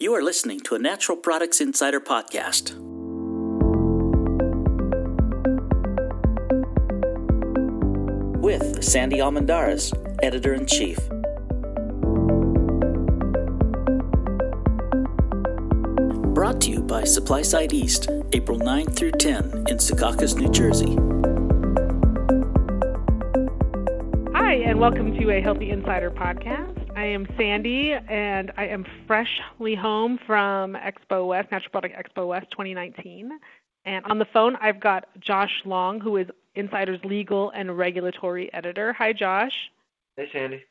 [0.00, 2.72] You are listening to a Natural Products Insider podcast.
[8.38, 9.92] With Sandy Almendarez,
[10.22, 10.98] Editor in Chief.
[16.32, 20.94] Brought to you by SupplySide East, April 9 through 10 in Secaucus, New Jersey.
[24.32, 26.77] Hi, and welcome to a Healthy Insider podcast.
[26.98, 32.50] I am Sandy, and I am freshly home from Expo West, Natural Product Expo West
[32.50, 33.38] 2019.
[33.84, 38.92] And on the phone, I've got Josh Long, who is Insider's legal and regulatory editor.
[38.94, 39.52] Hi, Josh.
[40.16, 40.64] Hey, Sandy.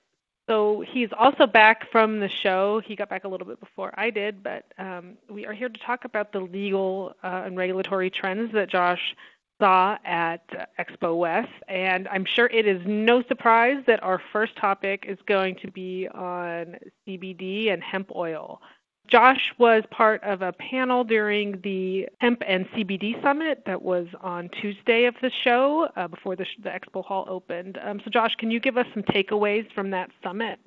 [0.50, 2.82] So he's also back from the show.
[2.86, 5.80] He got back a little bit before I did, but um, we are here to
[5.80, 9.16] talk about the legal uh, and regulatory trends that Josh
[9.60, 10.48] saw at
[10.80, 11.52] Expo West.
[11.68, 16.08] And I'm sure it is no surprise that our first topic is going to be
[16.14, 16.76] on
[17.08, 18.62] CBD and hemp oil.
[19.08, 24.50] Josh was part of a panel during the Hemp and CBD Summit that was on
[24.62, 27.80] Tuesday of the show uh, before the, the, expo hall opened.
[27.82, 30.60] Um, so, Josh, can you give us some takeaways from that summit?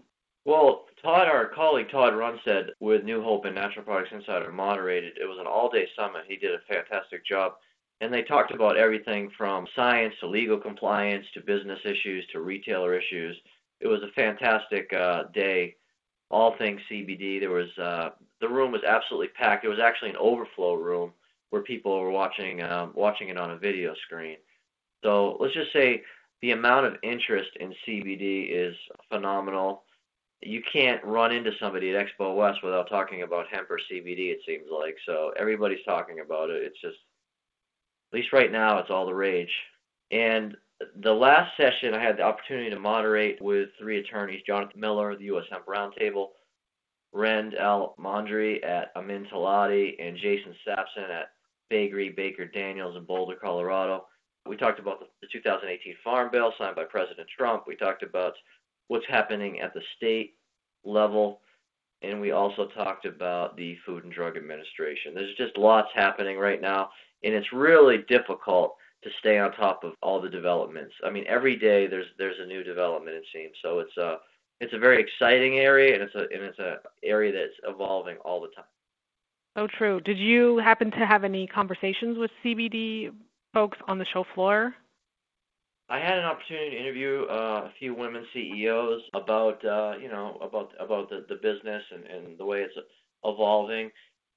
[0.47, 5.19] Well, Todd, our colleague Todd Runestad with New Hope and Natural Products Insider moderated.
[5.20, 6.22] It was an all-day summit.
[6.27, 7.56] He did a fantastic job,
[8.01, 12.95] and they talked about everything from science to legal compliance to business issues to retailer
[12.95, 13.37] issues.
[13.81, 15.77] It was a fantastic uh, day
[16.31, 17.41] all things CBD.
[17.41, 19.65] There was uh, the room was absolutely packed.
[19.65, 21.12] It was actually an overflow room
[21.51, 24.37] where people were watching um, watching it on a video screen.
[25.05, 26.03] So let's just say
[26.41, 28.75] the amount of interest in CBD is
[29.11, 29.83] phenomenal.
[30.43, 34.31] You can't run into somebody at Expo West without talking about hemp or CBD.
[34.31, 36.62] It seems like so everybody's talking about it.
[36.62, 36.97] It's just
[38.12, 39.53] at least right now it's all the rage.
[40.11, 40.56] And
[41.03, 45.25] the last session, I had the opportunity to moderate with three attorneys Jonathan Miller, the
[45.25, 45.44] U.S.
[45.50, 46.28] Hemp Roundtable,
[47.12, 51.31] Rend Al-Mondhiry at Amin Talati, and Jason Sapsin at
[51.70, 54.06] Faegre Baker Daniels in Boulder, Colorado.
[54.47, 57.65] We talked about the 2018 Farm Bill signed by President Trump.
[57.66, 58.32] We talked about
[58.88, 60.34] what's happening at the state
[60.84, 61.41] level,
[62.03, 65.15] and we also talked about the Food and Drug Administration.
[65.15, 66.91] There's just lots happening right now,
[67.22, 70.94] and it's really difficult to stay on top of all the developments.
[71.04, 73.53] I mean, every day there's there's a new development it seems.
[73.62, 74.19] So it's a
[74.60, 78.41] it's a very exciting area and it's a and it's a area that's evolving all
[78.41, 78.64] the time.
[79.56, 80.00] So true.
[80.00, 83.10] Did you happen to have any conversations with CBD
[83.52, 84.75] folks on the show floor?
[85.88, 90.38] I had an opportunity to interview uh, a few women CEOs about uh, you know
[90.41, 92.75] about about the, the business and, and the way it's
[93.25, 93.91] evolving,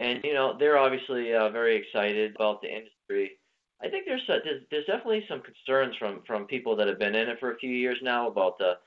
[0.04, 3.38] and you know they're obviously uh, very excited about the industry
[3.84, 7.30] I think there's, there's there's definitely some concerns from from people that have been in
[7.30, 8.78] it for a few years now about the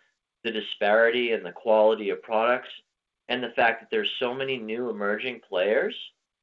[0.42, 2.68] the disparity and the quality of products
[3.28, 5.94] and the fact that there's so many new emerging players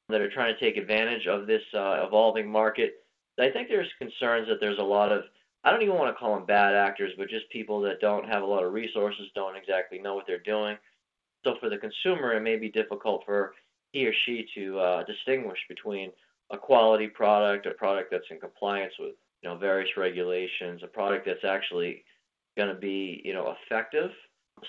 [0.10, 2.96] that are trying to take advantage of this uh, evolving market.
[3.40, 5.24] I think there's concerns that there's a lot of
[5.64, 8.44] I don't even want to call them bad actors, but just people that don't have
[8.44, 10.78] a lot of resources, don't exactly know what they're doing.
[11.44, 13.54] So for the consumer, it may be difficult for
[13.94, 16.12] he or she to uh, distinguish between
[16.52, 21.26] a quality product, a product that's in compliance with you know various regulations, a product
[21.26, 22.04] that's actually
[22.58, 24.12] going to be you know effective.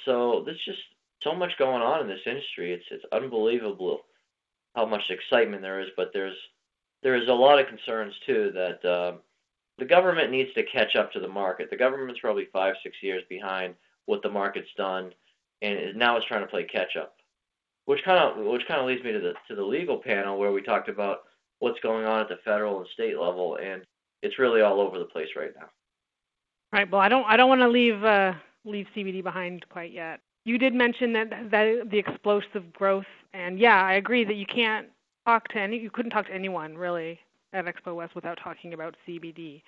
[0.04, 0.78] So there's just
[1.22, 2.72] so much going on in this industry.
[2.72, 4.02] It's it's unbelievable
[4.76, 6.36] how much excitement there is, but there's
[7.02, 9.12] there is a lot of concerns too that uh,
[9.78, 11.70] the government needs to catch up to the market.
[11.70, 13.74] The government's probably five six years behind
[14.06, 15.12] what the market's done,
[15.62, 17.16] and now it's trying to play catch up.
[17.86, 20.52] Which kind of which kind of leads me to the to the legal panel where
[20.52, 21.24] we talked about
[21.58, 23.82] what's going on at the federal and state level, and
[24.22, 25.68] it's really all over the place right now.
[26.72, 26.90] Right.
[26.90, 28.32] Well, I don't I don't want to leave uh,
[28.64, 30.20] leave CBD behind quite yet.
[30.44, 34.88] You did mention that that the explosive growth, and yeah, I agree that you can't
[35.26, 37.18] talk to any you couldn't talk to anyone really
[37.52, 39.62] at Expo West without talking about CBD.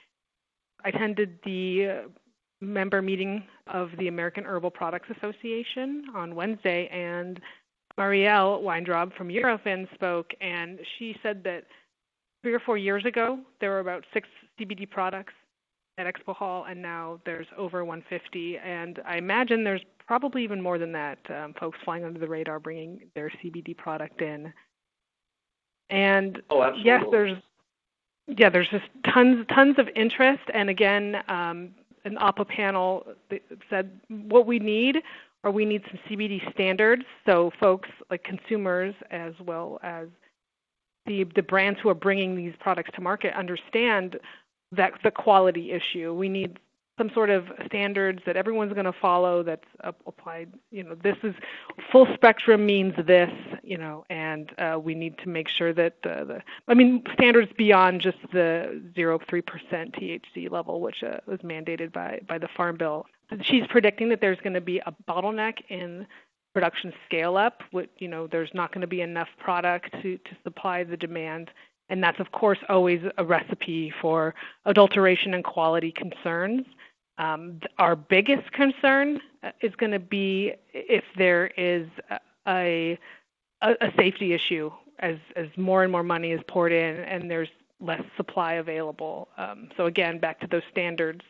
[0.85, 2.07] I attended the
[2.61, 7.41] member meeting of the American Herbal Products Association on Wednesday, and
[7.99, 11.65] Marielle Weintraub from Eurofin spoke, and she said that
[12.43, 14.29] three or four years ago there were about six
[14.61, 15.33] CBD products
[15.99, 18.59] at Expo Hall, and now there's over 150.
[18.59, 21.19] And I imagine there's probably even more than that.
[21.31, 24.53] Um, folks flying under the radar bringing their CBD product in.
[25.91, 27.39] And oh, yes, there's
[28.27, 30.43] yeah, there's just tons tons of interest.
[30.53, 31.71] And again, um,
[32.05, 33.07] an AHPA panel
[33.71, 34.99] said what we need
[35.47, 40.09] or we need some CBD standards so folks like consumers as well as
[41.07, 44.19] the the brands who are bringing these products to market understand
[44.73, 46.13] that the quality issue.
[46.13, 46.59] We need
[46.99, 49.67] some sort of standards that everyone's going to follow that's
[50.07, 51.35] applied you know this is
[51.93, 53.31] full spectrum means this
[53.63, 57.53] you know and uh, we need to make sure that uh, the i mean standards
[57.59, 63.05] beyond just the 0.3% thc level which uh, was mandated by by the farm bill
[63.43, 66.07] she's predicting that there's going to be a bottleneck in
[66.55, 67.63] production scale up
[67.99, 71.51] you know there's not going to be enough product to to supply the demand
[71.91, 74.35] and that's of course always a recipe for
[74.65, 76.65] adulteration and quality concerns
[77.19, 82.99] um, our biggest concern uh, is going to be if there is a,
[83.63, 87.49] a, a safety issue as, as more and more money is poured in and there's
[87.81, 89.29] less supply available.
[89.37, 91.23] Um, so again, back to those standards.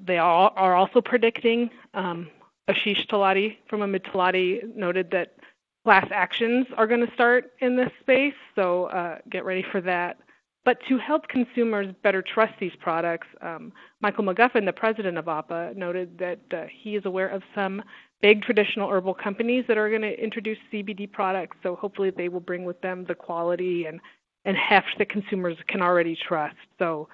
[0.00, 2.28] They are, are also predicting, um,
[2.68, 5.36] Ashish Talati from Amin Talati noted that
[5.84, 10.18] class actions are going to start in this space, so uh, get ready for that.
[10.64, 13.70] But to help consumers better trust these products, um,
[14.00, 17.82] Michael McGuffin, the president of AHPA, noted that uh, he is aware of some
[18.22, 21.58] big traditional herbal companies that are going to introduce CBD products.
[21.62, 24.00] So hopefully they will bring with them the quality and,
[24.46, 26.56] and heft that consumers can already trust.
[26.78, 27.08] So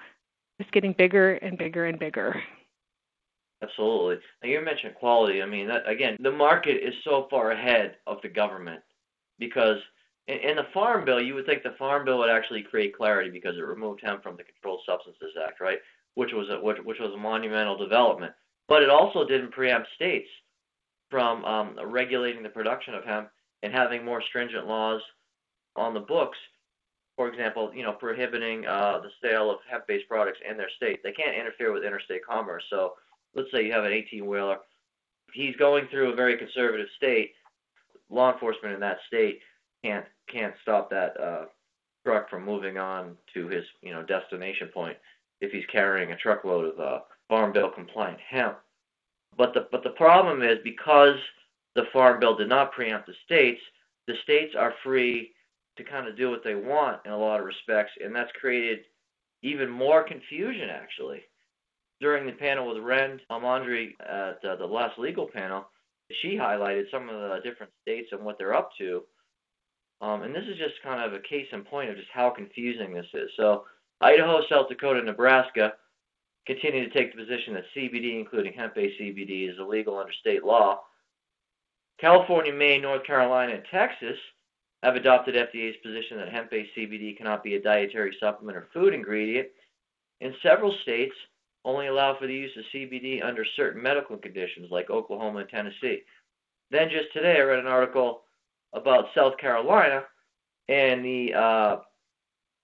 [0.59, 2.41] it's getting bigger and bigger and bigger.
[3.61, 4.17] Absolutely.
[4.43, 5.41] Now you mentioned quality.
[5.41, 8.81] I mean, that, again, the market is so far ahead of the government
[9.39, 9.77] because–
[10.27, 13.29] in, in the Farm Bill, you would think the Farm Bill would actually create clarity
[13.29, 15.79] because it removed hemp from the Controlled Substances Act, right?
[16.15, 18.33] Which was a, which, which was a monumental development.
[18.67, 20.29] But it also didn't preempt states
[21.09, 23.29] from um, regulating the production of hemp
[23.63, 25.01] and having more stringent laws
[25.75, 26.37] on the books.
[27.17, 31.03] For example, you know, prohibiting uh, the sale of hemp-based products in their state.
[31.03, 32.63] They can't interfere with interstate commerce.
[32.69, 32.93] So,
[33.35, 34.57] let's say you have an 18-wheeler.
[35.33, 37.31] He's going through a very conservative state.
[38.09, 39.39] Law enforcement in that state
[39.83, 41.45] can't can't stop that uh,
[42.05, 44.97] truck from moving on to his you know destination point
[45.39, 46.99] if he's carrying a truckload of uh,
[47.29, 48.57] farm bill compliant hemp.
[49.37, 51.15] But the but the problem is because
[51.75, 53.61] the farm bill did not preempt the states,
[54.07, 55.31] the states are free
[55.77, 58.79] to kind of do what they want in a lot of respects, and that's created
[59.41, 61.21] even more confusion actually.
[62.01, 65.67] During the panel with Ren Al-Mondhiry at uh, the last legal panel,
[66.21, 69.03] she highlighted some of the different states and what they're up to
[70.01, 72.91] um, and this is just kind of a case in point of just how confusing
[72.93, 73.29] this is.
[73.37, 73.65] So
[74.01, 75.73] Idaho, South Dakota, Nebraska
[76.47, 80.79] continue to take the position that CBD, including hemp-based CBD, is illegal under state law.
[81.99, 84.17] California, Maine, North Carolina, and Texas
[84.81, 89.49] have adopted FDA's position that hemp-based CBD cannot be a dietary supplement or food ingredient.
[90.19, 91.13] In several states,
[91.63, 96.01] only allow for the use of CBD under certain medical conditions, like Oklahoma and Tennessee.
[96.71, 98.21] Then just today, I read an article
[98.73, 100.03] about South Carolina,
[100.69, 101.77] and the uh,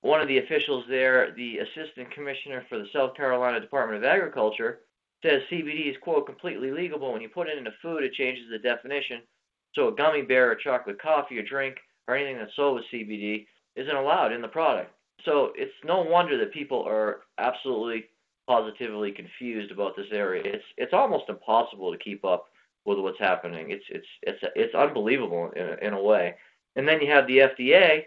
[0.01, 4.79] one of the officials there, the assistant commissioner for the South Carolina Department of Agriculture,
[5.23, 8.45] says CBD is quote completely legal, but when you put it into food, it changes
[8.49, 9.21] the definition.
[9.75, 11.75] So a gummy bear, or chocolate coffee, or drink,
[12.07, 13.45] or anything that's sold with CBD
[13.75, 14.91] isn't allowed in the product.
[15.25, 18.05] So it's no wonder that people are absolutely
[18.47, 20.41] positively confused about this area.
[20.45, 22.47] It's it's almost impossible to keep up
[22.85, 23.71] with what's happening.
[23.71, 26.35] It's it's it's it's unbelievable in a, in a way.
[26.75, 28.03] And then you have the FDA.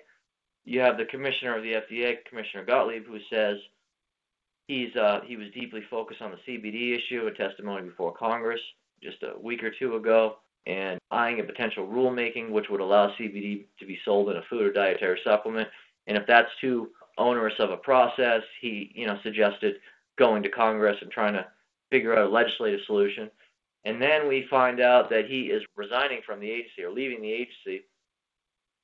[0.64, 3.56] You have the commissioner of the FDA, Commissioner Gottlieb, who says
[4.66, 8.60] he's uh, he was deeply focused on the CBD issue, a testimony before Congress
[9.02, 13.64] just a week or two ago, and eyeing a potential rulemaking which would allow CBD
[13.78, 15.68] to be sold in a food or dietary supplement.
[16.06, 19.76] And if that's too onerous of a process, he you know suggested
[20.20, 21.44] going to Congress and trying to
[21.90, 23.28] figure out a legislative solution.
[23.84, 27.32] And then we find out that he is resigning from the agency or leaving the
[27.32, 27.86] agency.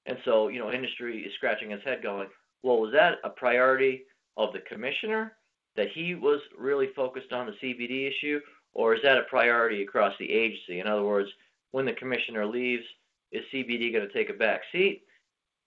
[0.07, 2.29] And so, you know, industry is scratching its head going,
[2.63, 4.05] well, was that a priority
[4.39, 5.35] of the commissioner
[5.77, 8.41] that he was really focused on the CBD issue,
[8.73, 10.81] or is that a priority across the agency?
[10.81, 11.29] In other words,
[11.73, 12.85] when the commissioner leaves,
[13.33, 15.03] is CBD going to take a back seat,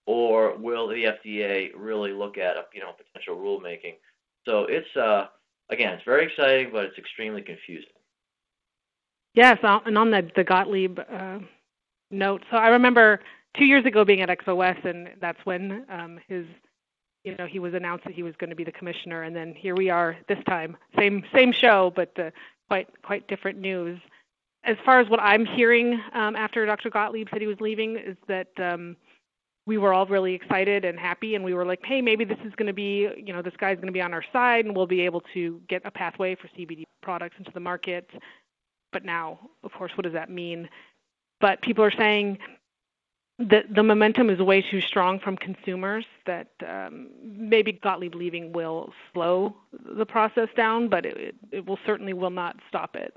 [0.07, 3.95] or will the FDA really look at a you know potential rulemaking?
[4.45, 5.27] So it's uh,
[5.69, 7.89] again, it's very exciting, but it's extremely confusing.
[9.33, 11.39] Yes, and on the the Gottlieb uh,
[12.11, 12.43] note.
[12.51, 13.19] So I remember
[13.57, 16.45] two years ago being at Expo West, and that's when um, his,
[17.23, 19.53] you know, he was announced that he was going to be the commissioner, and then
[19.53, 22.31] here we are this time, same same show, but uh,
[22.67, 23.99] quite quite different news.
[24.63, 26.89] As far as what I'm hearing um, after Dr.
[26.89, 28.97] Gottlieb said he was leaving, is that um,
[29.69, 32.53] we were all really excited and happy, and we were like, hey, maybe this is
[32.55, 34.88] going to be, you know, this guy's going to be on our side, and we'll
[34.88, 38.09] be able to get a pathway for CBD products into the market
[38.91, 40.69] but now, of course, what does that mean?
[41.41, 42.38] But people are saying
[43.38, 48.91] the the momentum is way too strong from consumers that um, maybe Gottlieb leaving will
[49.13, 49.55] slow
[49.97, 53.15] the process down, but it, it will certainly will not stop it.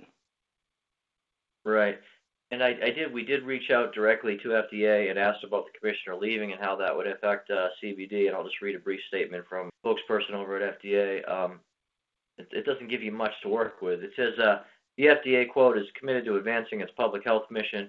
[1.64, 1.98] Right.
[2.52, 3.10] And I, did.
[3.10, 6.76] We did reach out directly to FDA and asked about the commissioner leaving and how
[6.76, 8.26] that would affect uh, CBD.
[8.26, 11.26] And I'll just read a brief statement from a spokesperson over at FDA.
[11.26, 11.60] Um,
[12.36, 14.02] it, it, doesn't give you much to work with.
[14.02, 14.58] It says uh,
[14.98, 17.88] the FDA quote is committed to advancing its public health mission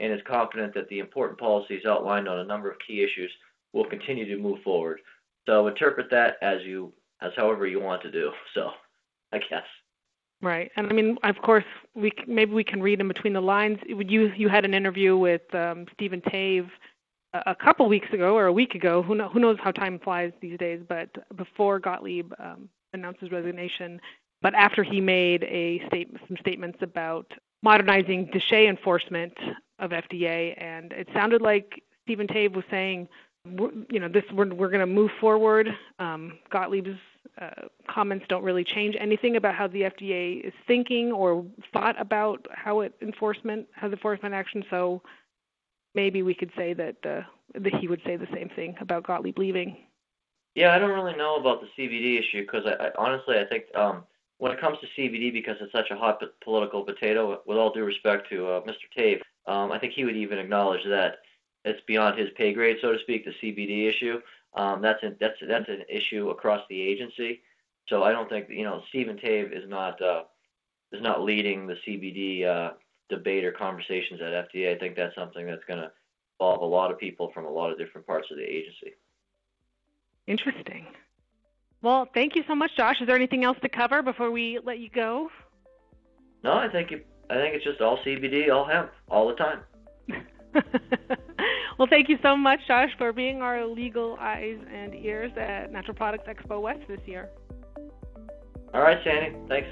[0.00, 3.30] and is confident that the important policies outlined on a number of key issues
[3.74, 5.00] will continue to move forward.
[5.46, 8.32] So interpret that as you as however you want to do.
[8.54, 8.70] So,
[9.32, 9.64] I guess.
[10.40, 11.64] Right, and I mean, of course,
[11.94, 13.78] we maybe we can read in between the lines.
[13.88, 16.70] You you had an interview with um, Steven Tave
[17.32, 19.02] a, couple weeks ago or a week ago.
[19.02, 20.80] Who, know, who knows how time flies these days?
[20.88, 24.00] But before Gottlieb um, announced his resignation,
[24.40, 29.36] but after he made a statement, some statements about modernizing DSHEA enforcement
[29.80, 33.08] of FDA, and it sounded like Steven Tave was saying,
[33.90, 35.68] you know, this we're we're going to move forward.
[35.98, 36.98] Um, Gottlieb's
[37.40, 42.46] uh, comments don't really change anything about how the FDA is thinking or thought about
[42.52, 44.64] how it enforcement has enforcement action.
[44.70, 45.02] So
[45.94, 47.22] maybe we could say that uh,
[47.54, 49.76] that he would say the same thing about Gottlieb leaving.
[50.54, 53.64] Yeah, I don't really know about the CBD issue because I, I honestly I think
[53.74, 54.04] um,
[54.38, 57.40] when it comes to CBD because it's such a hot political potato.
[57.46, 58.86] With all due respect to uh, Mr.
[58.96, 61.18] Tave, um, I think he would even acknowledge that
[61.64, 64.20] it's beyond his pay grade, so to speak, the CBD issue.
[64.58, 67.42] Um, that's that's that's an issue across the agency.
[67.88, 70.24] So I don't think you know Steven Tave is not uh,
[70.92, 72.72] is not leading the CBD uh,
[73.08, 74.74] debate or conversations at FDA.
[74.74, 75.92] I think that's something that's going to
[76.40, 78.94] involve a lot of people from a lot of different parts of the agency.
[80.26, 80.86] Interesting.
[81.80, 83.00] Well, thank you so much, Josh.
[83.00, 85.30] Is there anything else to cover before we let you go?
[86.42, 89.60] No, I think it, I think it's just all CBD, all hemp, all the time.
[91.78, 95.94] well, thank you so much, Josh, for being our legal eyes and ears at Natural
[95.94, 97.28] Products Expo West this year.
[98.74, 99.36] All right, Sandy.
[99.48, 99.68] Thanks.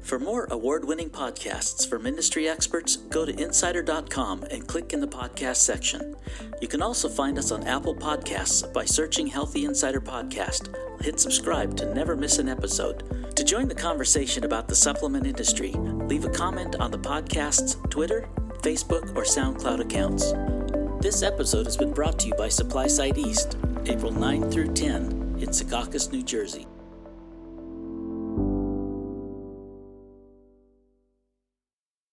[0.00, 5.06] For more award winning podcasts from industry experts, go to insider.com and click in the
[5.06, 6.16] podcast section.
[6.60, 10.74] You can also find us on Apple Podcasts by searching Healthy Insider Podcast.
[11.02, 13.36] Hit subscribe to never miss an episode.
[13.36, 18.28] To join the conversation about the supplement industry, leave a comment on the podcast's Twitter,
[18.62, 20.32] Facebook, or SoundCloud accounts.
[21.00, 25.48] This episode has been brought to you by SupplySide East, April 9 through 10 in
[25.48, 26.66] Secaucus, New Jersey.